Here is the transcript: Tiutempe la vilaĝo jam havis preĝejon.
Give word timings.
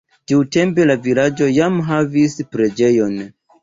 Tiutempe 0.29 0.87
la 0.87 0.95
vilaĝo 1.05 1.51
jam 1.59 1.79
havis 1.93 2.43
preĝejon. 2.55 3.19